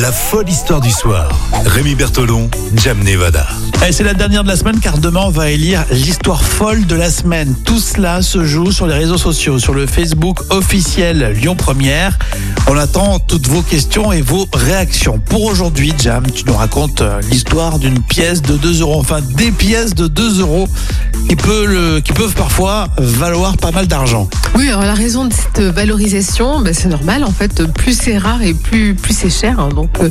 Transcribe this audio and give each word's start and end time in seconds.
La 0.00 0.10
folle 0.10 0.48
histoire 0.48 0.80
du 0.80 0.90
soir. 0.90 1.28
Rémi 1.66 1.94
Bertolon, 1.94 2.50
Jam 2.74 2.98
Nevada. 3.04 3.46
Allez, 3.80 3.92
c'est 3.92 4.02
la 4.04 4.14
dernière 4.14 4.42
de 4.42 4.48
la 4.48 4.56
semaine 4.56 4.80
car 4.80 4.98
demain 4.98 5.20
on 5.26 5.30
va 5.30 5.50
élire 5.50 5.84
l'histoire 5.90 6.42
folle 6.42 6.86
de 6.86 6.96
la 6.96 7.10
semaine. 7.10 7.54
Tout 7.64 7.78
cela 7.78 8.22
se 8.22 8.44
joue 8.44 8.72
sur 8.72 8.86
les 8.86 8.94
réseaux 8.94 9.18
sociaux, 9.18 9.58
sur 9.58 9.74
le 9.74 9.86
Facebook 9.86 10.38
officiel 10.50 11.32
Lyon 11.40 11.54
Première. 11.54 12.18
On 12.68 12.76
attend 12.76 13.18
toutes 13.20 13.46
vos 13.48 13.62
questions 13.62 14.12
et 14.12 14.20
vos 14.22 14.46
réactions. 14.52 15.18
Pour 15.18 15.44
aujourd'hui, 15.44 15.92
Jam, 16.00 16.24
tu 16.30 16.44
nous 16.46 16.54
racontes 16.54 17.00
euh, 17.02 17.20
l'histoire 17.30 17.78
d'une 17.78 18.00
pièce 18.00 18.40
de 18.42 18.56
2 18.56 18.80
euros, 18.80 18.98
enfin 18.98 19.20
des 19.36 19.52
pièces 19.52 19.94
de 19.94 20.06
2 20.08 20.40
euros 20.40 20.68
qui, 21.28 21.36
peut 21.36 21.66
le- 21.66 22.00
qui 22.00 22.12
peuvent 22.12 22.34
parfois 22.34 22.88
valoir 22.98 23.56
pas 23.56 23.70
mal 23.72 23.86
d'argent. 23.86 24.28
Oui, 24.56 24.68
alors 24.68 24.82
la 24.82 24.94
raison 24.94 25.24
de 25.26 25.32
cette 25.32 25.60
valorisation, 25.60 26.60
ben, 26.60 26.72
c'est 26.74 26.88
normal 26.88 27.24
en 27.24 27.32
fait. 27.32 27.64
Plus 27.72 27.98
c'est 28.00 28.18
rare 28.18 28.42
et 28.42 28.54
plus 28.54 28.94
plus 28.94 29.14
c'est 29.16 29.30
cher. 29.30 29.51
Hein. 29.58 29.68
Donc 29.70 29.90
euh, 30.00 30.08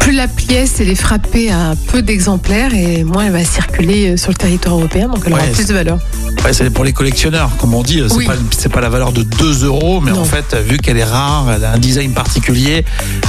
plus 0.00 0.12
la 0.12 0.28
pièce 0.28 0.76
elle 0.80 0.88
est 0.88 0.94
frappée 0.94 1.50
à 1.50 1.74
peu 1.88 2.02
d'exemplaires 2.02 2.74
et 2.74 3.04
moins 3.04 3.26
elle 3.26 3.32
va 3.32 3.44
circuler 3.44 4.10
euh, 4.12 4.16
sur 4.16 4.30
le 4.30 4.36
territoire 4.36 4.76
européen, 4.76 5.08
donc 5.08 5.22
elle 5.26 5.32
aura 5.32 5.42
plus 5.44 5.66
de 5.66 5.74
valeur. 5.74 5.98
Ouais, 6.44 6.52
c'est 6.52 6.68
pour 6.70 6.84
les 6.84 6.92
collectionneurs, 6.92 7.50
comme 7.58 7.72
on 7.74 7.82
dit. 7.82 8.02
C'est 8.08 8.14
Oui. 8.16 8.26
pas 8.26 8.34
pas 8.70 8.80
la 8.80 8.88
valeur 8.88 9.12
de 9.12 9.22
2 9.22 9.64
euros, 9.66 10.00
mais 10.00 10.10
Non. 10.10 10.20
en 10.20 10.24
fait, 10.24 10.54
vu 10.68 10.78
qu'elle 10.78 10.96
est 10.98 11.04
rare, 11.04 11.46
elle 11.54 11.64
a 11.64 11.72
un 11.72 11.78
design 11.78 12.12
particulier, 12.12 12.84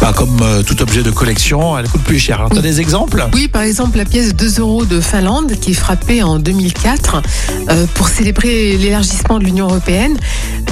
bah, 0.00 0.12
comme 0.14 0.38
euh, 0.42 0.62
tout 0.62 0.80
objet 0.82 1.02
de 1.02 1.10
collection, 1.10 1.76
elle 1.78 1.88
coûte 1.88 2.02
plus 2.02 2.18
cher. 2.18 2.38
Alors, 2.38 2.50
t'as 2.50 2.60
des 2.60 2.80
exemples? 2.80 3.26
Oui, 3.34 3.48
par 3.48 3.62
exemple 3.62 3.96
la 3.98 4.04
pièce 4.04 4.28
de 4.28 4.32
2 4.48 4.60
euros 4.60 4.84
de 4.84 5.00
Finlande 5.00 5.52
qui 5.60 5.70
est 5.72 5.74
frappée 5.74 6.22
en 6.22 6.38
2004 6.38 7.22
euh, 7.70 7.86
pour 7.94 8.08
célébrer 8.08 8.76
l'élargissement 8.76 9.38
de 9.38 9.44
l'Union 9.44 9.66
européenne. 9.66 10.16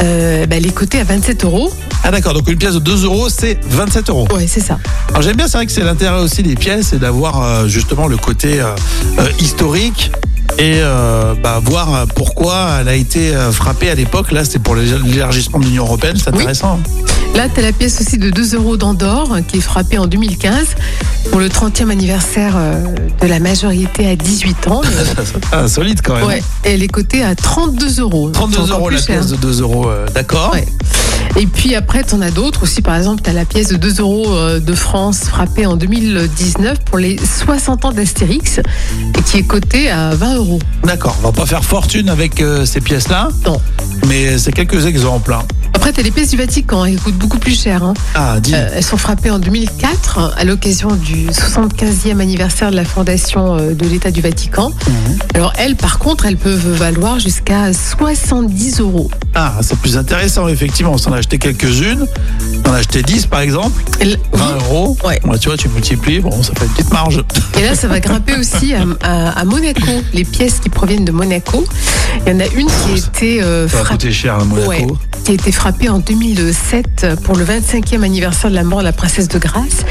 Euh, 0.03 0.47
ben, 0.47 0.57
elle 0.57 0.67
est 0.67 0.75
cotée 0.75 1.01
à 1.01 1.05
27 1.05 1.45
euros. 1.45 1.73
Ah 2.05 2.11
d'accord, 2.11 2.33
donc 2.33 2.49
une 2.49 2.57
pièce 2.59 2.75
de 2.75 2.79
2 2.79 3.05
euros, 3.05 3.29
c'est 3.29 3.59
27 3.69 4.09
euros. 4.11 4.27
Ouais, 4.35 4.47
c'est 4.47 4.61
ça. 4.61 4.79
Alors 5.11 5.23
j'aime 5.23 5.37
bien, 5.37 5.47
c'est 5.49 5.59
vrai 5.59 5.67
que 5.67 5.73
c'est 5.73 5.83
l'intérêt 5.85 6.21
aussi 6.21 6.43
des 6.43 6.55
pièces, 6.55 6.89
c'est 6.91 6.99
d'avoir 6.99 7.43
euh, 7.43 7.67
justement 7.69 8.07
le 8.07 8.17
côté 8.17 8.61
euh, 8.61 8.67
euh, 9.19 9.29
historique 9.41 10.11
et 10.59 10.79
euh, 10.81 11.35
bah, 11.43 11.61
voir 11.63 12.07
pourquoi 12.15 12.79
elle 12.81 12.89
a 12.89 12.95
été 12.95 13.33
frappée 13.53 13.91
à 13.91 13.95
l'époque. 13.95 14.33
Là, 14.33 14.45
c'est 14.45 14.59
pour 14.59 14.75
l'élargissement 14.75 15.59
de 15.59 15.65
l'Union 15.67 15.85
européenne, 15.85 16.17
c'est 16.17 16.31
Oui. 16.31 16.39
intéressant. 16.39 16.81
Là, 17.35 17.49
tu 17.49 17.61
as 17.61 17.63
la 17.63 17.73
pièce 17.73 18.01
aussi 18.01 18.17
de 18.19 18.31
2 18.31 18.55
euros 18.57 18.77
d'Andorre 18.77 19.37
qui 19.47 19.59
est 19.59 19.61
frappée 19.61 19.99
en 19.99 20.07
2015 20.07 20.53
pour 21.31 21.39
le 21.41 21.49
30e 21.49 21.91
anniversaire 21.91 22.57
de 23.21 23.27
la 23.27 23.39
majorité 23.39 24.09
à 24.09 24.17
18 24.17 24.67
ans. 24.69 24.81
Ah, 25.53 25.69
solide 25.69 26.01
quand 26.03 26.15
même. 26.17 26.25
Ouais, 26.27 26.43
elle 26.65 26.83
est 26.83 26.89
cotée 26.89 27.23
à 27.23 27.35
32 27.35 28.01
euros. 28.01 28.31
32 28.31 28.57
C'est 28.57 28.63
encore 28.63 28.79
euros 28.79 28.89
la 28.91 28.97
cher. 28.99 29.07
pièce 29.07 29.27
de 29.29 29.37
2 29.37 29.61
euros, 29.61 29.89
euh, 29.89 30.07
d'accord. 30.15 30.51
Ouais. 30.53 30.67
Et 31.37 31.47
puis 31.47 31.75
après, 31.75 32.03
tu 32.05 32.15
en 32.15 32.21
as 32.21 32.31
d'autres 32.31 32.63
aussi. 32.65 32.83
Par 32.83 32.97
exemple, 32.97 33.23
tu 33.23 33.31
as 33.31 33.33
la 33.33 33.45
pièce 33.45 33.69
de 33.69 33.77
2 33.77 34.01
euros 34.01 34.35
euh, 34.35 34.61
de 34.61 34.75
France 34.75 35.21
frappée 35.25 35.67
en 35.67 35.77
2019 35.77 36.79
pour 36.85 36.99
les 36.99 37.17
60 37.19 37.85
ans 37.85 37.93
d'Astérix 37.93 38.59
et 38.59 39.23
qui 39.23 39.39
est 39.39 39.43
cotée 39.47 39.91
à 39.91 40.11
20 40.15 40.37
euros. 40.37 40.59
D'accord, 40.85 41.17
on 41.23 41.27
va 41.27 41.33
pas 41.33 41.47
faire 41.47 41.65
fortune 41.65 42.09
avec 42.09 42.41
euh, 42.41 42.65
ces 42.65 42.81
pièces-là, 42.81 43.29
Non. 43.47 43.61
mais 44.09 44.39
c'est 44.39 44.53
quelques 44.53 44.87
exemples. 44.87 45.33
hein. 45.35 45.43
Après, 45.79 45.93
tu 45.93 46.01
as 46.01 46.03
les 46.03 46.11
pièces 46.11 46.31
du 46.31 46.37
Vatican, 46.37 46.85
elles 46.85 46.99
coûtent 46.99 47.15
beaucoup 47.17 47.39
plus 47.39 47.57
cher. 47.59 47.85
hein. 47.85 47.95
Ah, 48.17 48.41
dis. 48.41 48.53
Euh, 48.53 48.69
elles 48.75 48.83
sont 48.85 48.97
frappées 48.97 49.31
en 49.31 49.39
2004 49.39 50.35
à 50.37 50.45
l'occasion 50.45 50.91
du 50.97 51.27
75e 51.29 52.19
anniversaire 52.21 52.73
de 52.73 52.77
la 52.77 52.85
fondation 52.85 53.57
euh, 53.57 53.75
de 53.75 53.87
l'État 53.87 54.11
du 54.11 54.21
Vatican. 54.21 54.71
Mhm. 54.71 55.19
Alors 55.35 55.53
elles, 55.57 55.77
par 55.77 56.01
contre, 56.01 56.27
elles 56.27 56.37
peuvent 56.37 56.69
valoir 56.77 57.21
jusqu'à 57.21 57.73
70 57.73 58.81
euros. 58.81 59.09
Ah, 59.37 59.55
c'est 59.61 59.79
plus 59.79 59.97
intéressant, 59.97 60.49
effectivement. 60.49 60.93
On 60.95 60.99
s'en 60.99 61.13
a 61.13 61.19
acheté 61.19 61.39
quelques-unes. 61.39 62.07
On 62.67 62.71
en 62.71 62.73
a 62.73 62.79
acheté 62.79 63.03
10 63.03 63.27
par 63.27 63.41
exemple, 63.41 63.81
Elles- 64.01 64.19
20 64.33 64.55
euros. 64.57 64.97
Ouais. 65.05 65.21
tu 65.41 65.49
vois, 65.49 65.57
tu 65.57 65.69
multiplies, 65.69 66.19
bon, 66.19 66.43
ça 66.43 66.53
fait 66.59 66.65
une 66.67 66.73
petite 66.73 66.93
marge. 66.93 67.23
Et 67.57 67.63
là, 67.63 67.77
ça 67.77 67.87
va 67.87 68.01
grimper 68.01 68.35
aussi 68.37 68.75
à, 68.75 68.83
à- 69.03 69.31
à 69.39 69.45
Monaco. 69.45 69.81
Les 70.13 70.25
pièces 70.25 70.59
qui 70.59 70.71
proviennent 70.71 71.05
de 71.05 71.13
Monaco. 71.13 71.65
Il 72.27 72.33
y 72.33 72.35
en 72.37 72.41
a 72.41 72.47
une 72.47 72.67
qui 72.67 72.99
était 72.99 73.41
euh, 73.43 73.69
Ça 73.69 73.79
va 73.79 73.85
frappée. 73.85 74.11
cher 74.11 74.35
à 74.35 74.45
Monaco. 74.45 74.69
Ouais, 74.69 74.87
qui 75.29 75.33
a 75.33 75.35
été 75.35 75.53
frappée 75.53 75.91
en 75.91 75.99
2007 75.99 77.07
pour 77.23 77.37
le 77.37 77.45
25e 77.45 78.03
anniversaire 78.03 78.49
de 78.49 78.55
la 78.55 78.65
mort 78.65 78.79
de 78.79 78.85
la 78.85 78.95
princesse 78.95 79.29
de 79.29 79.39
Grâce. 79.39 79.85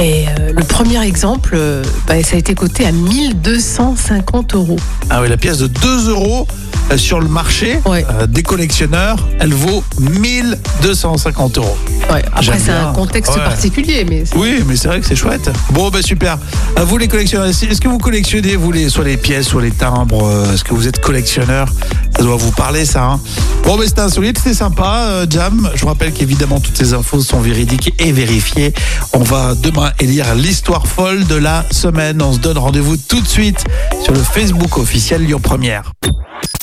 Et 0.00 0.24
euh, 0.40 0.54
le 0.56 0.64
premier 0.64 0.98
exemple, 1.06 1.50
euh, 1.52 1.84
bah, 2.06 2.22
ça 2.22 2.36
a 2.36 2.38
été 2.38 2.54
coté 2.54 2.86
à 2.86 2.92
1250 2.92 4.54
euros. 4.54 4.78
Ah 5.10 5.20
oui, 5.20 5.28
la 5.28 5.36
pièce 5.36 5.58
de 5.58 5.66
2 5.66 6.08
euros 6.08 6.48
sur 6.96 7.20
le 7.20 7.28
marché 7.28 7.78
Ouais. 7.86 8.04
euh, 8.10 8.26
des 8.26 8.42
collectionneurs, 8.42 9.28
elle 9.40 9.52
vaut 9.54 9.82
1250 10.00 11.58
euros. 11.58 11.76
Ouais, 12.10 12.24
après, 12.34 12.58
c'est 12.58 12.70
un 12.72 12.92
contexte 12.92 13.34
Ouais. 13.34 13.44
particulier, 13.44 14.06
mais 14.08 14.24
c'est- 14.24 14.36
Oui, 14.36 14.62
mais 14.66 14.76
c'est 14.76 14.88
vrai 14.88 15.00
que 15.00 15.06
c'est 15.06 15.16
chouette. 15.16 15.50
Bon, 15.70 15.90
ben 15.90 16.02
super. 16.02 16.38
À 16.76 16.84
vous 16.84 16.96
les 16.96 17.08
collectionneurs, 17.08 17.48
est-ce 17.48 17.80
que 17.80 17.88
vous 17.88 17.98
collectionnez, 17.98 18.56
vous, 18.56 18.72
les, 18.72 18.88
soit 18.88 19.04
les 19.04 19.16
pièces, 19.16 19.48
soit 19.48 19.62
les 19.62 19.70
timbres 19.70 20.24
euh, 20.26 20.54
Est-ce 20.54 20.64
que 20.64 20.72
vous 20.74 20.88
êtes 20.88 21.00
collectionneur? 21.00 21.68
Ça 22.16 22.22
doit 22.22 22.36
vous 22.36 22.50
parler, 22.52 22.84
ça. 22.84 23.02
hein 23.04 23.20
bon, 23.64 23.76
ben 23.76 23.86
c'était 23.86 24.00
insolite, 24.00 24.38
c'était 24.38 24.54
sympa, 24.54 25.04
euh, 25.08 25.26
Jam. 25.28 25.70
Je 25.74 25.82
vous 25.82 25.88
rappelle 25.88 26.12
qu'évidemment, 26.12 26.58
toutes 26.60 26.76
ces 26.76 26.94
infos 26.94 27.20
sont 27.20 27.40
véridiques 27.40 27.92
et 27.98 28.12
vérifiées. 28.12 28.72
On 29.12 29.20
va 29.20 29.54
demain 29.54 29.92
élire 30.00 30.34
l'histoire 30.34 30.86
folle 30.86 31.26
de 31.26 31.34
la 31.36 31.64
semaine. 31.70 32.20
On 32.22 32.32
se 32.32 32.38
donne 32.38 32.58
rendez-vous 32.58 32.96
tout 32.96 33.20
de 33.20 33.28
suite 33.28 33.62
sur 34.02 34.12
le 34.14 34.20
Facebook 34.22 34.78
officiel 34.78 35.22
Lyon 35.24 35.40
Première. 35.40 35.92